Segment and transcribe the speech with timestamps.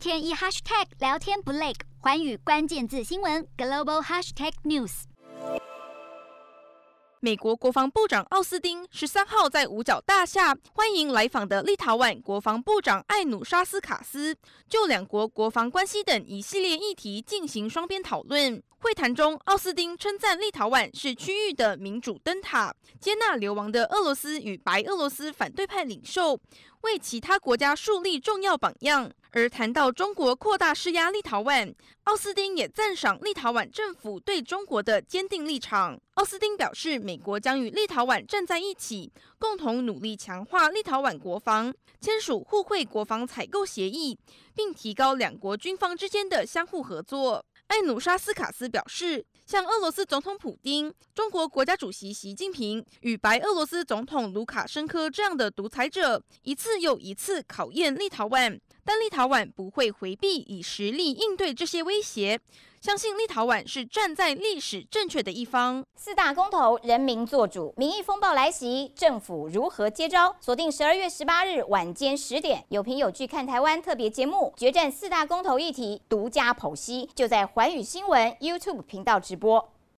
[0.00, 5.02] 天一 hashtag 聊天不累，环宇关键字新闻 global hashtag news。
[7.20, 14.34] 美国国防部长奥斯汀十三号在五角大厦欢迎来访的立陶宛国防部长艾努沙斯卡斯，
[14.66, 18.62] 就两国国防关系等一系列议题进行双边讨论。
[18.78, 26.40] 会谈中，奥斯汀称赞立陶宛是区域的民主灯塔，接纳流亡的俄罗斯与白俄罗斯反对派领袖，
[26.80, 29.12] 为其他国家树立重要榜样。
[29.32, 31.72] 而谈到中国扩大施压立陶宛，
[32.04, 36.00] 奥斯汀也赞赏立陶宛政府对中国的坚定立场。
[36.14, 44.18] 奥斯汀表示，美国将与立陶宛站在一起，共同努力强化立陶宛国防，签署互惠国防采购协议，
[44.54, 47.44] 并提高两国军方之间的相互合作。
[47.70, 62.40] 艾努沙斯卡斯表示，像俄罗斯总统普京、中国国家主席习近平与白俄罗斯总统卢卡申科这样的独裁者，一次又一次考验立陶宛，但立陶宛不会回避，以实力应对这些威胁。
[62.80, 65.84] 相信立陶宛是站在历史正确的一方。
[65.96, 70.34] 四大公投，人民做主，民意风暴来袭，政府如何接招？
[70.40, 79.72] 锁定十二月十八日晚间十点，有凭有据看台湾特别节目，决战四大公投议题，独家剖析，就在环宇新闻 YouTube 频道直播。